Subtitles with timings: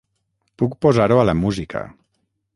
[0.61, 1.85] Puc posar-ho a la música.